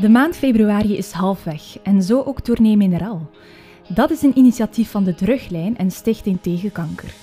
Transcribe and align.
De 0.00 0.08
maand 0.08 0.36
februari 0.36 0.96
is 0.96 1.12
halfweg 1.12 1.78
en 1.82 2.02
zo 2.02 2.22
ook 2.22 2.40
Tournee 2.40 2.76
Mineraal. 2.76 3.30
Dat 3.88 4.10
is 4.10 4.22
een 4.22 4.38
initiatief 4.38 4.90
van 4.90 5.04
de 5.04 5.14
Druglijn 5.14 5.76
en 5.76 5.90
Stichting 5.90 6.38
tegen 6.40 6.72
Kanker. 6.72 7.14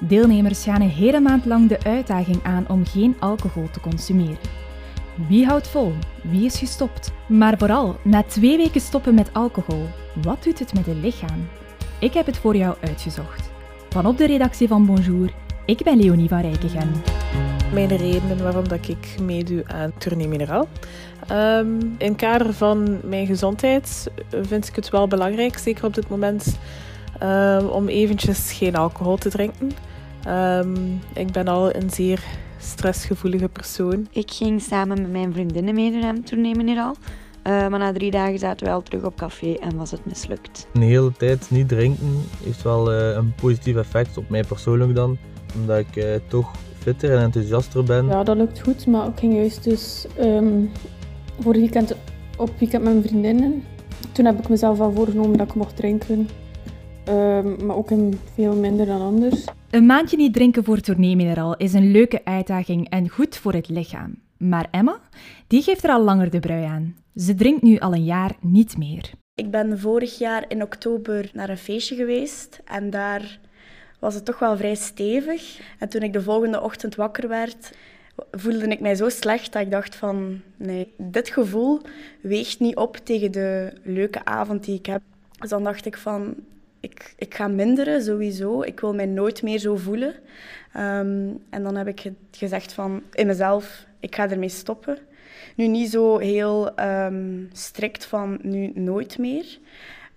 Deelnemers 0.00 0.62
gaan 0.62 0.80
een 0.80 0.88
hele 0.88 1.20
maand 1.20 1.44
lang 1.44 1.68
de 1.68 1.82
uitdaging 1.84 2.42
aan 2.42 2.64
om 2.68 2.86
geen 2.86 3.16
alcohol 3.20 3.68
te 3.70 3.80
consumeren. 3.80 4.38
Wie 5.28 5.46
houdt 5.46 5.68
vol? 5.68 5.92
Wie 6.22 6.44
is 6.44 6.58
gestopt? 6.58 7.12
Maar 7.28 7.58
vooral, 7.58 7.96
na 8.04 8.22
twee 8.22 8.56
weken 8.56 8.80
stoppen 8.80 9.14
met 9.14 9.32
alcohol, 9.32 9.86
wat 10.22 10.42
doet 10.42 10.58
het 10.58 10.74
met 10.74 10.86
het 10.86 10.96
lichaam? 10.96 11.48
Ik 12.00 12.12
heb 12.12 12.26
het 12.26 12.36
voor 12.36 12.56
jou 12.56 12.76
uitgezocht. 12.80 13.50
Van 13.88 14.06
op 14.06 14.18
de 14.18 14.26
redactie 14.26 14.68
van 14.68 14.86
Bonjour, 14.86 15.32
ik 15.66 15.82
ben 15.82 15.96
Leonie 16.00 16.28
van 16.28 16.40
Rijkegem. 16.40 16.90
Mijn 17.72 17.96
redenen 17.96 18.42
waarom 18.42 18.68
dat 18.68 18.88
ik 18.88 19.20
meedoe 19.20 19.62
aan 19.66 19.92
Tournee 19.98 20.28
Mineraal. 20.28 20.68
Um, 21.30 21.94
in 21.98 22.08
het 22.08 22.16
kader 22.16 22.54
van 22.54 23.00
mijn 23.04 23.26
gezondheid 23.26 24.10
vind 24.42 24.68
ik 24.68 24.76
het 24.76 24.90
wel 24.90 25.08
belangrijk, 25.08 25.58
zeker 25.58 25.84
op 25.84 25.94
dit 25.94 26.08
moment, 26.08 26.58
um, 27.22 27.66
om 27.66 27.88
eventjes 27.88 28.52
geen 28.52 28.76
alcohol 28.76 29.16
te 29.16 29.30
drinken. 29.30 29.70
Um, 30.28 31.00
ik 31.14 31.32
ben 31.32 31.48
al 31.48 31.74
een 31.74 31.90
zeer 31.90 32.22
stressgevoelige 32.58 33.48
persoon. 33.48 34.06
Ik 34.10 34.30
ging 34.30 34.60
samen 34.60 35.00
met 35.02 35.10
mijn 35.10 35.32
vriendinnen 35.32 35.74
meedoen 35.74 36.04
aan 36.04 36.22
Tournee 36.22 36.54
Mineraal. 36.54 36.94
Uh, 37.46 37.68
maar 37.68 37.78
na 37.78 37.92
drie 37.92 38.10
dagen 38.10 38.38
zaten 38.38 38.66
we 38.66 38.72
al 38.72 38.82
terug 38.82 39.04
op 39.04 39.16
café 39.16 39.54
en 39.60 39.76
was 39.76 39.90
het 39.90 40.04
mislukt. 40.06 40.66
Een 40.72 40.82
hele 40.82 41.12
tijd 41.12 41.50
niet 41.50 41.68
drinken 41.68 42.24
heeft 42.44 42.62
wel 42.62 42.92
uh, 42.92 43.14
een 43.14 43.34
positief 43.34 43.76
effect 43.76 44.16
op 44.16 44.28
mij 44.28 44.44
persoonlijk 44.44 44.94
dan. 44.94 45.18
Omdat 45.54 45.78
ik 45.78 45.96
uh, 45.96 46.04
toch 46.28 46.50
fitter 46.82 47.12
en 47.12 47.22
enthousiaster 47.22 47.84
ben. 47.84 48.06
Ja, 48.06 48.22
dat 48.22 48.36
lukt 48.36 48.60
goed, 48.60 48.86
maar 48.86 49.06
ik 49.08 49.18
ging 49.18 49.34
juist 49.34 49.64
dus 49.64 50.06
um, 50.20 50.70
voor 51.40 51.52
het 51.52 51.60
weekend 51.60 51.96
op 52.36 52.50
weekend 52.58 52.82
met 52.82 52.92
mijn 52.92 53.04
vriendinnen. 53.04 53.62
Toen 54.12 54.24
heb 54.24 54.38
ik 54.38 54.48
mezelf 54.48 54.80
al 54.80 54.92
voorgenomen 54.92 55.38
dat 55.38 55.48
ik 55.48 55.54
mocht 55.54 55.76
drinken. 55.76 56.28
Um, 57.08 57.66
maar 57.66 57.76
ook 57.76 57.90
in 57.90 58.18
veel 58.34 58.56
minder 58.56 58.86
dan 58.86 59.00
anders. 59.00 59.44
Een 59.70 59.86
maandje 59.86 60.16
niet 60.16 60.34
drinken 60.34 60.64
voor 60.64 60.80
tourneemineraal 60.80 61.56
is 61.56 61.72
een 61.72 61.90
leuke 61.90 62.24
uitdaging 62.24 62.88
en 62.88 63.08
goed 63.08 63.36
voor 63.36 63.52
het 63.52 63.68
lichaam. 63.68 64.14
Maar 64.38 64.68
Emma, 64.70 65.00
die 65.46 65.62
geeft 65.62 65.84
er 65.84 65.90
al 65.90 66.02
langer 66.02 66.30
de 66.30 66.40
brui 66.40 66.64
aan. 66.64 66.94
Ze 67.14 67.34
drinkt 67.34 67.62
nu 67.62 67.78
al 67.78 67.94
een 67.94 68.04
jaar 68.04 68.36
niet 68.40 68.78
meer. 68.78 69.10
Ik 69.34 69.50
ben 69.50 69.78
vorig 69.78 70.18
jaar 70.18 70.44
in 70.48 70.62
oktober 70.62 71.30
naar 71.32 71.48
een 71.48 71.56
feestje 71.56 71.94
geweest 71.94 72.60
en 72.64 72.90
daar 72.90 73.38
was 74.02 74.14
het 74.14 74.24
toch 74.24 74.38
wel 74.38 74.56
vrij 74.56 74.74
stevig. 74.74 75.60
En 75.78 75.88
toen 75.88 76.02
ik 76.02 76.12
de 76.12 76.22
volgende 76.22 76.60
ochtend 76.60 76.94
wakker 76.94 77.28
werd, 77.28 77.72
voelde 78.30 78.66
ik 78.66 78.80
mij 78.80 78.94
zo 78.94 79.08
slecht 79.08 79.52
dat 79.52 79.62
ik 79.62 79.70
dacht 79.70 79.94
van 79.94 80.40
nee, 80.56 80.92
dit 80.96 81.28
gevoel 81.28 81.80
weegt 82.20 82.60
niet 82.60 82.76
op 82.76 82.96
tegen 82.96 83.32
de 83.32 83.72
leuke 83.82 84.24
avond 84.24 84.64
die 84.64 84.78
ik 84.78 84.86
heb. 84.86 85.02
Dus 85.38 85.50
dan 85.50 85.64
dacht 85.64 85.86
ik 85.86 85.96
van 85.96 86.34
ik, 86.80 87.14
ik 87.16 87.34
ga 87.34 87.48
minderen 87.48 88.02
sowieso. 88.02 88.62
Ik 88.62 88.80
wil 88.80 88.94
mij 88.94 89.06
nooit 89.06 89.42
meer 89.42 89.58
zo 89.58 89.76
voelen. 89.76 90.14
Um, 90.76 91.42
en 91.50 91.62
dan 91.62 91.76
heb 91.76 91.86
ik 91.88 92.12
gezegd 92.30 92.72
van 92.72 93.02
in 93.12 93.26
mezelf, 93.26 93.86
ik 94.00 94.14
ga 94.14 94.30
ermee 94.30 94.48
stoppen. 94.48 94.98
Nu 95.56 95.66
niet 95.66 95.90
zo 95.90 96.18
heel 96.18 96.80
um, 96.80 97.48
strikt 97.52 98.04
van 98.04 98.38
nu 98.42 98.72
nooit 98.74 99.18
meer. 99.18 99.58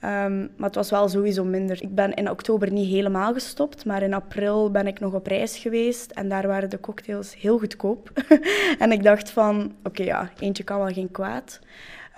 Um, 0.06 0.52
maar 0.58 0.68
het 0.68 0.76
was 0.76 0.90
wel 0.90 1.10
sowieso 1.10 1.44
minder. 1.44 1.82
Ik 1.82 1.96
ben 1.96 2.14
in 2.14 2.30
oktober 2.30 2.72
niet 2.72 2.90
helemaal 2.90 3.34
gestopt, 3.34 3.86
maar 3.86 4.02
in 4.02 4.14
april 4.14 4.72
ben 4.72 4.88
ik 4.88 5.00
nog 5.00 5.14
op 5.14 5.28
reis 5.28 5.58
geweest 5.58 6.12
en 6.12 6.30
daar 6.30 6.48
waren 6.48 6.70
de 6.70 6.80
cocktails 6.80 7.36
heel 7.36 7.60
goedkoop. 7.60 8.12
en 8.80 8.92
ik 8.92 9.04
dacht 9.04 9.30
van, 9.30 9.76
oké 9.84 10.04
ja, 10.04 10.30
eentje 10.40 10.64
kan 10.64 10.78
wel 10.78 10.94
geen 10.94 11.12
kwaad. 11.12 11.60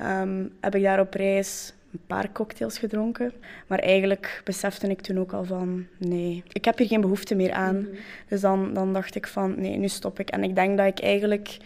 Um, 0.01 0.53
heb 0.61 0.75
ik 0.75 0.83
daar 0.83 0.99
op 0.99 1.13
reis 1.13 1.73
een 1.91 1.99
paar 2.07 2.31
cocktails 2.31 2.77
gedronken. 2.77 3.33
Maar 3.67 3.79
eigenlijk 3.79 4.41
besefte 4.43 4.87
ik 4.87 5.01
toen 5.01 5.19
ook 5.19 5.33
al 5.33 5.43
van, 5.43 5.85
nee, 5.97 6.43
ik 6.51 6.65
heb 6.65 6.77
hier 6.77 6.87
geen 6.87 7.01
behoefte 7.01 7.35
meer 7.35 7.51
aan. 7.51 7.75
Mm 7.75 7.83
-hmm. 7.85 7.97
Dus 8.27 8.41
dan, 8.41 8.73
dan 8.73 8.93
dacht 8.93 9.15
ik 9.15 9.27
van, 9.27 9.61
nee, 9.61 9.77
nu 9.77 9.87
stop 9.87 10.19
ik. 10.19 10.29
En 10.29 10.43
ik 10.43 10.55
denk 10.55 10.77
dat 10.77 10.87
ik 10.87 10.99
eigenlijk 10.99 11.57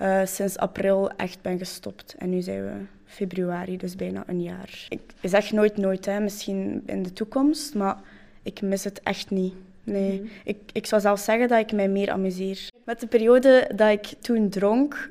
uh, 0.00 0.20
sinds 0.24 0.58
april 0.58 1.10
echt 1.10 1.42
ben 1.42 1.58
gestopt. 1.58 2.14
En 2.18 2.30
nu 2.30 2.42
zijn 2.42 2.64
we 2.64 2.72
februari, 3.04 3.76
dus 3.76 3.96
bijna 3.96 4.24
een 4.26 4.42
jaar. 4.42 4.86
Ik 4.88 5.00
zeg 5.22 5.52
nooit 5.52 5.76
nooit, 5.76 6.06
hè, 6.06 6.20
misschien 6.20 6.82
in 6.86 7.02
de 7.02 7.12
toekomst, 7.12 7.74
maar 7.74 7.98
ik 8.42 8.62
mis 8.62 8.84
het 8.84 9.00
echt 9.02 9.30
niet. 9.30 9.54
Nee, 9.84 10.12
mm 10.12 10.18
-hmm. 10.18 10.28
ik, 10.44 10.56
ik 10.72 10.86
zou 10.86 11.00
zelfs 11.00 11.24
zeggen 11.24 11.48
dat 11.48 11.58
ik 11.58 11.72
mij 11.72 11.88
meer 11.88 12.10
amuseer. 12.10 12.68
Met 12.84 13.00
de 13.00 13.06
periode 13.06 13.70
dat 13.74 13.90
ik 13.90 14.06
toen 14.20 14.48
dronk, 14.48 15.10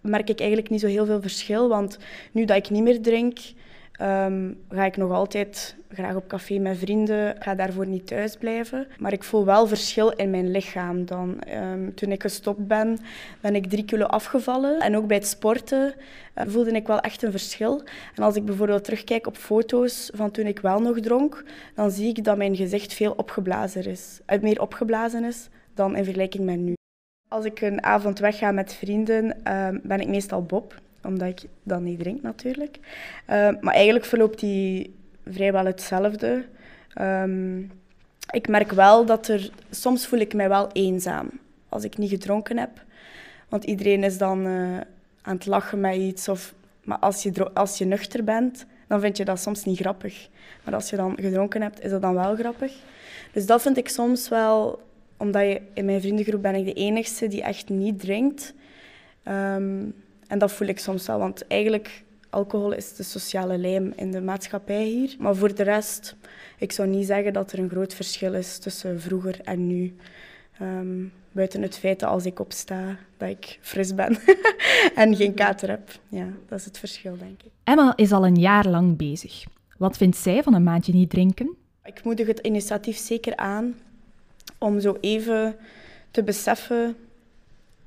merk 0.00 0.28
ik 0.28 0.38
eigenlijk 0.38 0.70
niet 0.70 0.80
zo 0.80 0.86
heel 0.86 1.06
veel 1.06 1.20
verschil. 1.20 1.68
Want 1.68 1.98
nu 2.32 2.44
dat 2.44 2.56
ik 2.56 2.70
niet 2.70 2.82
meer 2.82 3.00
drink, 3.00 3.38
um, 4.00 4.64
ga 4.68 4.84
ik 4.84 4.96
nog 4.96 5.12
altijd 5.12 5.76
graag 5.88 6.14
op 6.14 6.28
café 6.28 6.58
met 6.58 6.78
vrienden. 6.78 7.36
Ga 7.38 7.54
daarvoor 7.54 7.86
niet 7.86 8.06
thuis 8.06 8.36
blijven. 8.36 8.86
Maar 8.98 9.12
ik 9.12 9.24
voel 9.24 9.44
wel 9.44 9.66
verschil 9.66 10.10
in 10.10 10.30
mijn 10.30 10.50
lichaam 10.50 11.04
dan. 11.04 11.40
Um, 11.54 11.94
toen 11.94 12.12
ik 12.12 12.22
gestopt 12.22 12.66
ben, 12.66 12.98
ben 13.40 13.54
ik 13.54 13.66
drie 13.66 13.84
kilo 13.84 14.04
afgevallen. 14.04 14.80
En 14.80 14.96
ook 14.96 15.06
bij 15.06 15.16
het 15.16 15.26
sporten 15.26 15.94
uh, 16.34 16.44
voelde 16.46 16.70
ik 16.70 16.86
wel 16.86 17.00
echt 17.00 17.22
een 17.22 17.30
verschil. 17.30 17.82
En 18.14 18.22
als 18.22 18.36
ik 18.36 18.44
bijvoorbeeld 18.44 18.84
terugkijk 18.84 19.26
op 19.26 19.36
foto's 19.36 20.10
van 20.14 20.30
toen 20.30 20.46
ik 20.46 20.58
wel 20.58 20.80
nog 20.80 21.00
dronk, 21.00 21.44
dan 21.74 21.90
zie 21.90 22.08
ik 22.08 22.24
dat 22.24 22.36
mijn 22.36 22.56
gezicht 22.56 22.92
veel 22.92 23.12
opgeblazen 23.12 23.84
is. 23.84 24.20
Uh, 24.26 24.40
meer 24.40 24.60
opgeblazen 24.60 25.24
is 25.24 25.48
dan 25.74 25.96
in 25.96 26.04
vergelijking 26.04 26.44
met 26.44 26.58
nu. 26.58 26.76
Als 27.28 27.44
ik 27.44 27.60
een 27.60 27.82
avond 27.82 28.18
wegga 28.18 28.52
met 28.52 28.74
vrienden, 28.74 29.24
uh, 29.24 29.68
ben 29.82 30.00
ik 30.00 30.08
meestal 30.08 30.42
Bob 30.42 30.74
omdat 31.02 31.28
ik 31.28 31.48
dan 31.62 31.82
niet 31.82 31.98
drink 31.98 32.22
natuurlijk. 32.22 32.78
Uh, 32.78 33.48
maar 33.60 33.74
eigenlijk 33.74 34.04
verloopt 34.04 34.40
die 34.40 34.94
vrijwel 35.26 35.64
hetzelfde. 35.64 36.44
Um, 37.00 37.70
ik 38.30 38.48
merk 38.48 38.72
wel 38.72 39.04
dat 39.04 39.28
er... 39.28 39.50
Soms 39.70 40.06
voel 40.06 40.18
ik 40.18 40.34
mij 40.34 40.48
wel 40.48 40.68
eenzaam 40.72 41.30
als 41.68 41.84
ik 41.84 41.98
niet 41.98 42.10
gedronken 42.10 42.58
heb. 42.58 42.84
Want 43.48 43.64
iedereen 43.64 44.04
is 44.04 44.18
dan 44.18 44.46
uh, 44.46 44.76
aan 45.22 45.36
het 45.36 45.46
lachen 45.46 45.80
met 45.80 45.96
iets. 45.96 46.28
Of, 46.28 46.54
maar 46.84 46.98
als 46.98 47.22
je, 47.22 47.52
als 47.54 47.78
je 47.78 47.84
nuchter 47.84 48.24
bent, 48.24 48.66
dan 48.86 49.00
vind 49.00 49.16
je 49.16 49.24
dat 49.24 49.40
soms 49.40 49.64
niet 49.64 49.78
grappig. 49.78 50.28
Maar 50.64 50.74
als 50.74 50.90
je 50.90 50.96
dan 50.96 51.18
gedronken 51.20 51.62
hebt, 51.62 51.84
is 51.84 51.90
dat 51.90 52.02
dan 52.02 52.14
wel 52.14 52.36
grappig. 52.36 52.72
Dus 53.32 53.46
dat 53.46 53.62
vind 53.62 53.76
ik 53.76 53.88
soms 53.88 54.28
wel... 54.28 54.86
Omdat 55.16 55.42
je, 55.42 55.60
in 55.74 55.84
mijn 55.84 56.00
vriendengroep 56.00 56.42
ben 56.42 56.54
ik 56.54 56.64
de 56.64 56.72
enigste 56.72 57.28
die 57.28 57.42
echt 57.42 57.68
niet 57.68 58.00
drinkt. 58.00 58.54
Um, 59.28 59.94
en 60.28 60.38
dat 60.38 60.52
voel 60.52 60.68
ik 60.68 60.78
soms 60.78 61.06
wel, 61.06 61.18
want 61.18 61.46
eigenlijk 61.46 62.04
alcohol 62.30 62.72
is 62.72 62.94
de 62.94 63.02
sociale 63.02 63.58
lijm 63.58 63.92
in 63.96 64.10
de 64.10 64.20
maatschappij 64.20 64.84
hier. 64.84 65.16
Maar 65.18 65.36
voor 65.36 65.54
de 65.54 65.62
rest, 65.62 66.16
ik 66.58 66.72
zou 66.72 66.88
niet 66.88 67.06
zeggen 67.06 67.32
dat 67.32 67.52
er 67.52 67.58
een 67.58 67.70
groot 67.70 67.94
verschil 67.94 68.34
is 68.34 68.58
tussen 68.58 69.00
vroeger 69.00 69.40
en 69.44 69.66
nu. 69.66 69.94
Um, 70.62 71.12
buiten 71.32 71.62
het 71.62 71.78
feit 71.78 72.00
dat 72.00 72.10
als 72.10 72.26
ik 72.26 72.40
opsta, 72.40 72.96
dat 73.16 73.28
ik 73.28 73.58
fris 73.60 73.94
ben 73.94 74.18
en 74.94 75.16
geen 75.16 75.34
kater 75.34 75.68
heb. 75.68 75.90
Ja, 76.08 76.26
dat 76.48 76.58
is 76.58 76.64
het 76.64 76.78
verschil, 76.78 77.16
denk 77.18 77.42
ik. 77.42 77.50
Emma 77.64 77.92
is 77.96 78.12
al 78.12 78.26
een 78.26 78.36
jaar 78.36 78.68
lang 78.68 78.96
bezig. 78.96 79.44
Wat 79.76 79.96
vindt 79.96 80.16
zij 80.16 80.42
van 80.42 80.54
een 80.54 80.62
maandje 80.62 80.92
niet 80.92 81.10
drinken? 81.10 81.56
Ik 81.84 82.04
moedig 82.04 82.26
het 82.26 82.38
initiatief 82.38 82.96
zeker 82.96 83.36
aan 83.36 83.74
om 84.58 84.80
zo 84.80 84.96
even 85.00 85.56
te 86.10 86.22
beseffen 86.22 86.96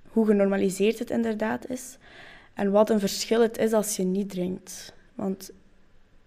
hoe 0.07 0.25
genormaliseerd 0.25 0.99
het 0.99 1.09
inderdaad 1.09 1.69
is. 1.69 1.97
En 2.61 2.71
wat 2.71 2.89
een 2.89 2.99
verschil 2.99 3.41
het 3.41 3.57
is 3.57 3.73
als 3.73 3.95
je 3.95 4.03
niet 4.03 4.29
drinkt. 4.29 4.93
Want 5.15 5.51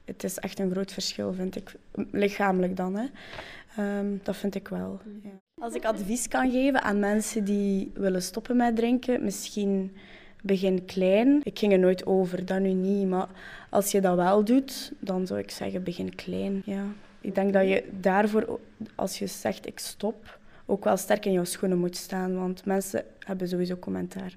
het 0.04 0.24
is 0.24 0.38
echt 0.38 0.58
een 0.58 0.70
groot 0.70 0.92
verschil, 0.92 1.32
vind 1.32 1.56
ik. 1.56 1.74
Lichamelijk 2.10 2.76
dan, 2.76 2.96
hè. 2.96 3.06
Um, 3.98 4.20
dat 4.22 4.36
vind 4.36 4.54
ik 4.54 4.68
wel. 4.68 5.00
Ja. 5.22 5.30
Als 5.62 5.74
ik 5.74 5.84
advies 5.84 6.28
kan 6.28 6.50
geven 6.50 6.82
aan 6.82 6.98
mensen 6.98 7.44
die 7.44 7.90
willen 7.94 8.22
stoppen 8.22 8.56
met 8.56 8.76
drinken, 8.76 9.24
misschien 9.24 9.96
begin 10.42 10.84
klein. 10.84 11.40
Ik 11.42 11.58
ging 11.58 11.72
er 11.72 11.78
nooit 11.78 12.06
over, 12.06 12.46
dat 12.46 12.60
nu 12.60 12.72
niet. 12.72 13.08
Maar 13.08 13.28
als 13.70 13.90
je 13.90 14.00
dat 14.00 14.16
wel 14.16 14.44
doet, 14.44 14.92
dan 14.98 15.26
zou 15.26 15.40
ik 15.40 15.50
zeggen 15.50 15.82
begin 15.82 16.14
klein. 16.14 16.62
Ja. 16.64 16.84
Ik 17.20 17.34
denk 17.34 17.52
dat 17.52 17.68
je 17.68 17.88
daarvoor, 18.00 18.60
als 18.94 19.18
je 19.18 19.26
zegt 19.26 19.66
ik 19.66 19.78
stop, 19.78 20.38
ook 20.66 20.84
wel 20.84 20.96
sterk 20.96 21.24
in 21.24 21.32
jouw 21.32 21.44
schoenen 21.44 21.78
moet 21.78 21.96
staan, 21.96 22.38
want 22.38 22.64
mensen 22.64 23.04
hebben 23.18 23.48
sowieso 23.48 23.76
commentaar. 23.76 24.36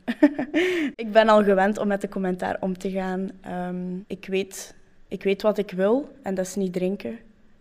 ik 0.96 1.12
ben 1.12 1.30
al 1.30 1.44
gewend 1.44 1.78
om 1.78 1.88
met 1.88 2.02
de 2.02 2.10
commentaar 2.10 2.58
om 2.60 2.78
te 2.78 2.92
gaan. 2.92 3.30
Um, 3.70 4.04
ik, 4.08 4.26
weet, 4.26 4.76
ik 5.08 5.24
weet 5.24 5.42
wat 5.42 5.58
ik 5.58 5.72
wil 5.72 6.10
en 6.22 6.36
dat 6.36 6.46
is 6.46 6.56
niet 6.56 6.74
drinken. 6.74 7.18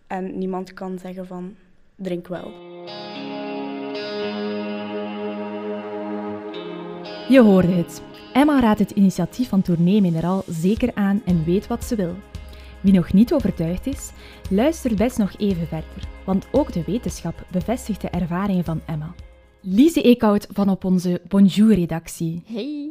En 0.07 0.37
niemand 0.37 0.73
kan 0.73 0.99
zeggen 0.99 1.27
van 1.27 1.55
drink 1.95 2.27
wel. 2.27 2.51
Je 7.27 7.41
hoorde 7.41 7.71
het. 7.71 8.01
Emma 8.33 8.59
raadt 8.59 8.79
het 8.79 8.91
initiatief 8.91 9.49
van 9.49 9.61
Tournee 9.61 10.01
Mineraal 10.01 10.43
zeker 10.47 10.91
aan 10.93 11.21
en 11.25 11.43
weet 11.43 11.67
wat 11.67 11.83
ze 11.83 11.95
wil. 11.95 12.15
Wie 12.81 12.93
nog 12.93 13.13
niet 13.13 13.33
overtuigd 13.33 13.87
is, 13.87 14.11
luister 14.49 14.95
best 14.95 15.17
nog 15.17 15.33
even 15.37 15.67
verder, 15.67 16.07
want 16.27 16.47
ook 16.51 16.73
de 16.73 16.83
wetenschap 16.83 17.45
bevestigt 17.51 18.01
de 18.01 18.09
ervaringen 18.09 18.63
van 18.63 18.81
Emma. 18.85 19.13
Lise 19.61 20.01
Eekhout 20.01 20.47
van 20.51 20.69
op 20.69 20.83
onze 20.83 21.21
Bonjour-redactie. 21.27 22.43
Hey! 22.45 22.89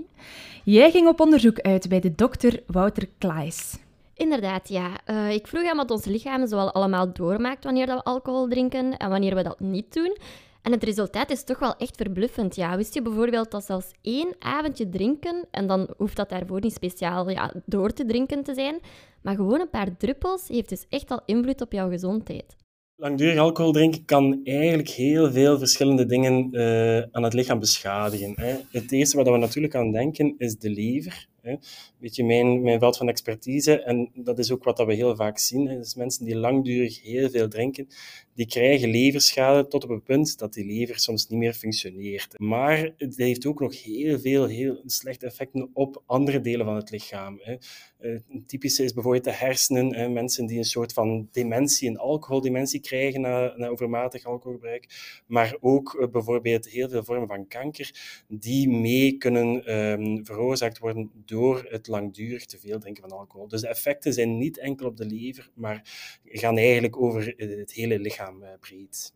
Jij 0.65 0.91
ging 0.91 1.09
op 1.09 1.21
onderzoek 1.21 1.61
uit 1.61 1.88
bij 1.88 2.00
de 2.00 2.15
dokter 2.15 2.62
Wouter 2.67 3.09
Klaes. 3.19 3.79
Inderdaad, 4.15 4.69
ja. 4.69 4.91
Uh, 5.06 5.31
ik 5.31 5.47
vroeg 5.47 5.62
hem 5.62 5.77
wat 5.77 5.91
ons 5.91 6.05
lichaam 6.05 6.47
zoal 6.47 6.73
allemaal 6.73 7.12
doormaakt 7.12 7.65
wanneer 7.65 7.87
we 7.87 8.05
alcohol 8.05 8.49
drinken 8.49 8.97
en 8.97 9.09
wanneer 9.09 9.35
we 9.35 9.43
dat 9.43 9.61
niet 9.61 9.94
doen. 9.94 10.17
En 10.62 10.73
het 10.73 10.85
resultaat 10.85 11.31
is 11.31 11.44
toch 11.44 11.59
wel 11.59 11.77
echt 11.77 11.97
verbluffend. 11.97 12.55
Ja, 12.56 12.77
wist 12.77 12.94
je 12.94 13.03
bijvoorbeeld 13.03 13.50
dat 13.50 13.65
zelfs 13.65 13.91
één 14.03 14.35
avondje 14.38 14.88
drinken, 14.88 15.44
en 15.50 15.67
dan 15.67 15.88
hoeft 15.97 16.17
dat 16.17 16.29
daarvoor 16.29 16.61
niet 16.61 16.73
speciaal 16.73 17.31
ja, 17.31 17.53
door 17.65 17.93
te 17.93 18.05
drinken 18.05 18.43
te 18.43 18.55
zijn, 18.55 18.81
maar 19.23 19.35
gewoon 19.35 19.61
een 19.61 19.71
paar 19.71 19.97
druppels 19.97 20.49
heeft 20.49 20.69
dus 20.69 20.87
echt 20.88 21.11
al 21.11 21.21
invloed 21.25 21.61
op 21.61 21.73
jouw 21.73 21.88
gezondheid. 21.88 22.56
Langdurig 22.99 23.39
alcohol 23.39 23.73
drinken 23.73 24.05
kan 24.05 24.41
eigenlijk 24.45 24.89
heel 24.89 25.33
veel 25.33 25.59
verschillende 25.59 26.07
dingen 26.07 26.49
uh, 26.53 26.99
aan 26.99 27.23
het 27.23 27.33
lichaam 27.33 27.59
beschadigen. 27.59 28.33
Hè. 28.37 28.57
Het 28.71 28.93
eerste 28.93 29.17
waar 29.17 29.33
we 29.33 29.39
natuurlijk 29.39 29.75
aan 29.75 29.93
denken 29.93 30.35
is 30.39 30.59
de 30.59 30.71
lever. 30.71 31.27
Een 31.53 31.61
beetje 32.01 32.25
mijn, 32.25 32.63
mijn 32.63 32.79
veld 32.79 32.97
van 32.97 33.09
expertise. 33.09 33.83
En 33.83 34.11
dat 34.15 34.39
is 34.39 34.53
ook 34.53 34.65
wat 34.65 34.79
we 34.79 34.95
heel 34.95 35.17
vaak 35.17 35.39
zien. 35.39 35.69
Hè. 35.69 35.77
Dus 35.77 35.95
mensen 35.95 36.25
die 36.25 36.37
langdurig 36.37 37.03
heel 37.03 37.31
veel 37.31 37.49
drinken, 37.49 37.89
die 38.35 38.47
krijgen 38.47 38.89
leverschade 38.89 39.69
tot 39.69 39.85
op 39.85 39.91
het 39.91 40.05
punt 40.05 40.39
dat 40.39 40.53
die 40.53 40.67
lever 40.67 40.99
soms 40.99 41.29
niet 41.29 41.39
meer 41.39 41.53
functioneert. 41.53 42.39
Maar 42.39 42.93
het 42.97 43.17
heeft 43.17 43.47
ook 43.47 43.61
nog 43.61 43.83
heel 43.83 44.19
veel 44.19 44.47
heel 44.47 44.83
slechte 44.87 45.27
effecten 45.27 45.71
op 45.73 46.03
andere 46.07 46.41
delen 46.41 46.67
van 46.67 46.77
het 46.77 46.91
lichaam. 46.91 47.41
Hè. 47.43 47.57
Uh, 48.01 48.19
typische 48.47 48.85
is 48.85 48.93
bijvoorbeeld 48.93 49.25
de 49.25 49.33
hersenen. 49.33 49.95
Hè. 49.95 50.09
Mensen 50.09 50.47
die 50.47 50.59
een 50.59 50.65
soort 50.65 50.93
van 50.93 51.29
dementie, 51.33 51.89
een 51.89 51.99
alcoholdementie 51.99 52.81
krijgen 52.81 53.21
na, 53.21 53.53
na 53.57 53.69
overmatig 53.69 54.25
alcoholgebruik. 54.25 54.87
Maar 55.27 55.57
ook 55.61 55.97
uh, 56.01 56.09
bijvoorbeeld 56.09 56.69
heel 56.69 56.89
veel 56.89 57.05
vormen 57.05 57.29
van 57.29 57.49
kanker 57.49 57.91
die 58.29 58.69
mee 58.69 59.17
kunnen 59.17 59.77
um, 59.77 60.25
veroorzaakt 60.25 60.79
worden 60.79 61.11
door 61.15 61.36
het 61.69 61.87
langdurig 61.87 62.44
te 62.44 62.59
veel 62.59 62.79
drinken 62.79 63.09
van 63.09 63.19
alcohol. 63.19 63.49
Dus 63.49 63.61
de 63.61 63.69
effecten 63.69 64.12
zijn 64.12 64.38
niet 64.38 64.59
enkel 64.59 64.87
op 64.87 64.97
de 64.97 65.06
lever, 65.06 65.50
maar 65.55 65.81
gaan 66.25 66.56
eigenlijk 66.56 66.97
over 66.97 67.35
het 67.37 67.73
hele 67.73 67.99
lichaam 67.99 68.43
uh, 68.43 68.49
breed 68.61 69.12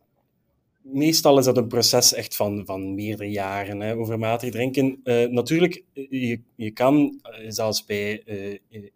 meestal 0.83 1.37
is 1.37 1.45
dat 1.45 1.57
een 1.57 1.67
proces 1.67 2.13
echt 2.13 2.35
van, 2.35 2.65
van 2.65 2.95
meerdere 2.95 3.31
jaren. 3.31 3.79
Hè. 3.79 3.95
Overmatig 3.95 4.51
drinken. 4.51 4.99
Uh, 5.03 5.27
natuurlijk, 5.27 5.83
je, 5.93 6.41
je 6.55 6.71
kan, 6.71 7.21
uh, 7.23 7.45
zelfs 7.47 7.85
bij 7.85 8.23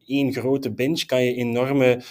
één 0.06 0.34
grote 0.34 0.72
binge, 0.72 1.06
kan 1.06 1.24
je 1.24 1.34
enorme 1.34 2.02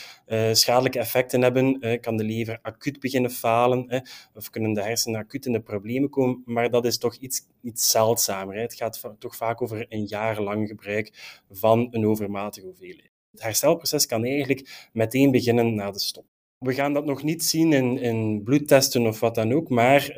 schadelijke 0.52 0.98
effecten 0.98 1.42
hebben. 1.42 2.00
kan 2.00 2.16
de 2.16 2.24
lever 2.24 2.58
acuut 2.62 3.00
beginnen 3.00 3.30
falen, 3.30 3.84
hè, 3.88 3.98
of 4.34 4.50
kunnen 4.50 4.72
de 4.72 4.82
hersenen 4.82 5.20
acuut 5.20 5.46
in 5.46 5.52
de 5.52 5.60
problemen 5.60 6.10
komen. 6.10 6.42
Maar 6.44 6.70
dat 6.70 6.84
is 6.84 6.98
toch 6.98 7.14
iets, 7.16 7.46
iets 7.62 7.90
zeldzamer. 7.90 8.54
Hè. 8.54 8.60
Het 8.60 8.74
gaat 8.74 9.00
toch 9.18 9.36
vaak 9.36 9.62
over 9.62 9.86
een 9.88 10.04
jaar 10.04 10.40
lang 10.40 10.68
gebruik 10.68 11.42
van 11.50 11.88
een 11.90 12.06
overmatige 12.06 12.66
hoeveelheid. 12.66 13.10
Het 13.30 13.42
herstelproces 13.42 14.06
kan 14.06 14.24
eigenlijk 14.24 14.88
meteen 14.92 15.30
beginnen 15.30 15.74
na 15.74 15.90
de 15.90 16.00
stop. 16.00 16.24
We 16.58 16.74
gaan 16.74 16.92
dat 16.92 17.04
nog 17.04 17.22
niet 17.22 17.44
zien 17.44 17.72
in, 17.72 17.98
in 17.98 18.42
bloedtesten 18.42 19.06
of 19.06 19.20
wat 19.20 19.34
dan 19.34 19.52
ook, 19.52 19.68
maar 19.68 20.12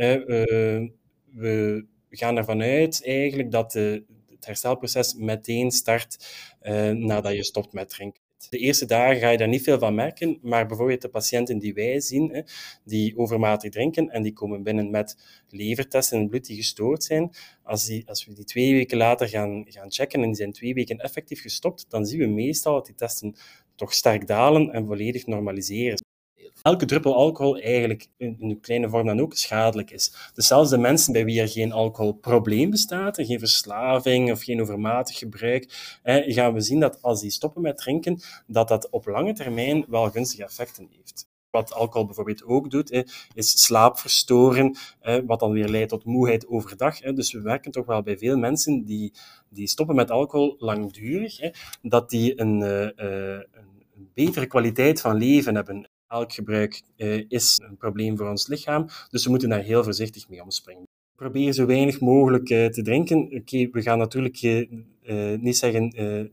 we 1.36 1.84
gaan 2.10 2.36
ervan 2.36 2.62
uit 2.62 3.04
eigenlijk 3.04 3.50
dat 3.50 3.72
de, 3.72 4.04
het 4.30 4.46
herstelproces 4.46 5.14
meteen 5.14 5.70
start 5.70 6.26
uh, 6.62 6.90
nadat 6.90 7.32
je 7.32 7.44
stopt 7.44 7.72
met 7.72 7.88
drinken. 7.88 8.24
De 8.48 8.58
eerste 8.58 8.86
dagen 8.86 9.20
ga 9.20 9.28
je 9.30 9.38
daar 9.38 9.48
niet 9.48 9.62
veel 9.62 9.78
van 9.78 9.94
merken, 9.94 10.38
maar 10.42 10.66
bijvoorbeeld 10.66 11.02
de 11.02 11.08
patiënten 11.08 11.58
die 11.58 11.74
wij 11.74 12.00
zien, 12.00 12.44
die 12.84 13.18
overmatig 13.18 13.70
drinken 13.70 14.10
en 14.10 14.22
die 14.22 14.32
komen 14.32 14.62
binnen 14.62 14.90
met 14.90 15.16
levertesten 15.48 16.16
in 16.16 16.22
het 16.22 16.30
bloed 16.30 16.46
die 16.46 16.56
gestoord 16.56 17.04
zijn, 17.04 17.30
als, 17.62 17.84
die, 17.84 18.08
als 18.08 18.26
we 18.26 18.34
die 18.34 18.44
twee 18.44 18.72
weken 18.72 18.96
later 18.96 19.28
gaan, 19.28 19.64
gaan 19.68 19.92
checken 19.92 20.20
en 20.20 20.26
die 20.26 20.36
zijn 20.36 20.52
twee 20.52 20.74
weken 20.74 20.98
effectief 20.98 21.40
gestopt, 21.40 21.86
dan 21.88 22.06
zien 22.06 22.18
we 22.18 22.26
meestal 22.26 22.74
dat 22.74 22.86
die 22.86 22.94
testen 22.94 23.36
toch 23.74 23.92
sterk 23.92 24.26
dalen 24.26 24.70
en 24.70 24.86
volledig 24.86 25.26
normaliseren 25.26 26.05
elke 26.66 26.84
druppel 26.84 27.14
alcohol 27.14 27.58
eigenlijk 27.58 28.08
in 28.16 28.36
een 28.40 28.60
kleine 28.60 28.88
vorm 28.88 29.06
dan 29.06 29.20
ook 29.20 29.34
schadelijk 29.34 29.90
is. 29.90 30.30
Dus 30.34 30.46
zelfs 30.46 30.70
de 30.70 30.78
mensen 30.78 31.12
bij 31.12 31.24
wie 31.24 31.40
er 31.40 31.48
geen 31.48 31.72
alcoholprobleem 31.72 32.70
bestaat, 32.70 33.16
geen 33.16 33.38
verslaving 33.38 34.32
of 34.32 34.42
geen 34.42 34.60
overmatig 34.60 35.18
gebruik, 35.18 35.98
gaan 36.04 36.52
we 36.52 36.60
zien 36.60 36.80
dat 36.80 37.02
als 37.02 37.20
die 37.20 37.30
stoppen 37.30 37.62
met 37.62 37.76
drinken, 37.78 38.20
dat 38.46 38.68
dat 38.68 38.90
op 38.90 39.06
lange 39.06 39.32
termijn 39.32 39.84
wel 39.88 40.10
gunstige 40.10 40.44
effecten 40.44 40.88
heeft. 40.90 41.28
Wat 41.50 41.72
alcohol 41.72 42.06
bijvoorbeeld 42.06 42.44
ook 42.44 42.70
doet, 42.70 43.06
is 43.34 43.64
slaap 43.64 43.98
verstoren, 43.98 44.76
wat 45.26 45.40
dan 45.40 45.52
weer 45.52 45.68
leidt 45.68 45.88
tot 45.88 46.04
moeheid 46.04 46.48
overdag. 46.48 47.00
Dus 47.00 47.32
we 47.32 47.40
werken 47.40 47.70
toch 47.70 47.86
wel 47.86 48.02
bij 48.02 48.18
veel 48.18 48.36
mensen 48.36 48.84
die, 48.84 49.12
die 49.48 49.68
stoppen 49.68 49.96
met 49.96 50.10
alcohol 50.10 50.54
langdurig, 50.58 51.38
dat 51.82 52.10
die 52.10 52.40
een, 52.40 52.62
eh, 52.62 53.34
eh, 53.34 53.42
een 53.94 54.10
betere 54.14 54.46
kwaliteit 54.46 55.00
van 55.00 55.16
leven 55.16 55.54
hebben. 55.54 55.88
Alkgebruik 56.06 56.82
uh, 56.96 57.24
is 57.28 57.60
een 57.68 57.76
probleem 57.76 58.16
voor 58.16 58.28
ons 58.28 58.46
lichaam, 58.46 58.86
dus 59.10 59.24
we 59.24 59.30
moeten 59.30 59.48
daar 59.48 59.62
heel 59.62 59.84
voorzichtig 59.84 60.28
mee 60.28 60.42
omspringen. 60.42 60.84
Probeer 61.16 61.52
zo 61.52 61.66
weinig 61.66 62.00
mogelijk 62.00 62.50
uh, 62.50 62.66
te 62.66 62.82
drinken. 62.82 63.18
Oké, 63.18 63.36
okay, 63.36 63.68
we 63.72 63.82
gaan 63.82 63.98
natuurlijk 63.98 64.42
uh, 64.42 65.38
niet 65.38 65.56
zeggen 65.56 65.90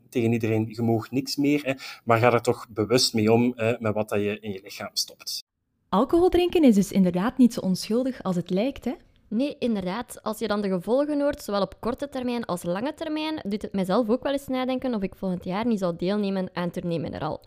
tegen 0.10 0.34
iedereen, 0.34 0.66
je 0.70 0.81
mag 0.81 1.12
niks 1.12 1.36
meer, 1.36 1.66
hè, 1.66 1.74
maar 2.04 2.20
ga 2.20 2.34
er 2.34 2.42
toch 2.42 2.68
bewust 2.70 3.14
mee 3.14 3.31
om 3.31 3.54
met 3.80 3.94
wat 3.94 4.10
dat 4.10 4.20
je 4.20 4.40
in 4.40 4.52
je 4.52 4.62
lichaam 4.64 4.90
stopt. 4.94 5.44
Alcohol 5.90 6.30
drinken 6.30 6.64
is 6.64 6.75
dus 6.75 6.92
inderdaad 6.92 7.38
niet 7.38 7.54
zo 7.54 7.60
onschuldig 7.60 8.24
als 8.24 8.36
het 8.36 8.50
lijkt, 8.50 8.86
hè? 8.86 8.94
Nee, 9.28 9.56
inderdaad. 9.60 10.24
Als 10.24 10.40
je 10.40 10.48
dan 10.48 10.62
de 10.62 10.70
gevolgen 10.70 11.22
hoort, 11.22 11.44
zowel 11.44 11.62
op 11.62 11.75
korte 11.80 12.10
termijn 12.10 12.46
als 12.46 12.64
lange 12.64 12.94
termijn, 12.94 13.42
doet 13.44 13.62
het 13.62 13.74
mijzelf 13.74 14.10
ook 14.10 14.24
wel 14.24 14.31
eens 14.31 14.48
nadenken 14.48 14.94
of 14.94 15.02
ik 15.02 15.16
volgend 15.16 15.44
jaar 15.44 15.66
niet 15.66 15.80
zou 15.80 15.96
deelnemen 15.98 16.50
aan 16.54 16.72
Tournee 16.72 17.00
Mineral. 17.00 17.42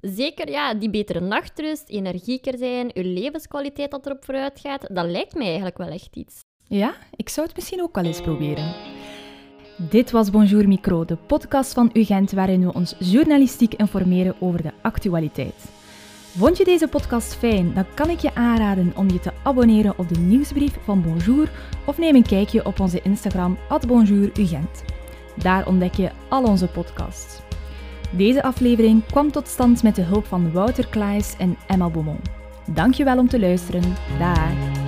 Zeker, 0.00 0.50
ja, 0.50 0.74
die 0.74 0.90
betere 0.90 1.20
nachtrust, 1.20 1.88
energieker 1.88 2.58
zijn, 2.58 2.90
uw 2.94 3.02
levenskwaliteit 3.02 3.90
dat 3.90 4.06
erop 4.06 4.24
vooruit 4.24 4.60
gaat, 4.60 4.94
dat 4.94 5.06
lijkt 5.06 5.34
mij 5.34 5.46
eigenlijk 5.46 5.78
wel 5.78 5.88
echt 5.88 6.16
iets. 6.16 6.40
Ja, 6.66 6.94
ik 7.16 7.28
zou 7.28 7.46
het 7.46 7.56
misschien 7.56 7.82
ook 7.82 7.94
wel 7.94 8.04
eens 8.04 8.20
proberen. 8.20 8.74
Dit 9.76 10.10
was 10.10 10.30
Bonjour 10.30 10.68
Micro, 10.68 11.04
de 11.04 11.16
podcast 11.16 11.72
van 11.72 11.90
UGent 11.92 12.32
waarin 12.32 12.66
we 12.66 12.72
ons 12.72 12.94
journalistiek 12.98 13.74
informeren 13.74 14.34
over 14.40 14.62
de 14.62 14.72
actualiteit. 14.82 15.70
Vond 16.36 16.56
je 16.56 16.64
deze 16.64 16.88
podcast 16.88 17.34
fijn, 17.34 17.74
dan 17.74 17.86
kan 17.94 18.10
ik 18.10 18.18
je 18.18 18.34
aanraden 18.34 18.92
om 18.96 19.10
je 19.10 19.20
te 19.20 19.32
abonneren 19.42 19.98
op 19.98 20.08
de 20.08 20.20
nieuwsbrief 20.20 20.78
van 20.84 21.02
Bonjour 21.02 21.50
of 21.86 21.98
neem 21.98 22.14
een 22.14 22.26
kijkje 22.26 22.66
op 22.66 22.80
onze 22.80 23.02
Instagram 23.02 23.58
@bonjourugent. 23.86 24.84
Daar 25.36 25.66
ontdek 25.66 25.94
je 25.94 26.10
al 26.28 26.44
onze 26.44 26.66
podcasts. 26.66 27.49
Deze 28.10 28.42
aflevering 28.42 29.06
kwam 29.06 29.30
tot 29.30 29.48
stand 29.48 29.82
met 29.82 29.94
de 29.94 30.02
hulp 30.02 30.26
van 30.26 30.52
Wouter 30.52 30.88
Klaes 30.88 31.34
en 31.38 31.56
Emma 31.66 31.90
Beaumont. 31.90 32.28
Dankjewel 32.66 33.18
om 33.18 33.28
te 33.28 33.40
luisteren. 33.40 33.82
Dag! 34.18 34.79